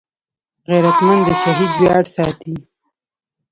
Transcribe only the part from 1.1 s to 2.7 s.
د شهید ویاړ ساتي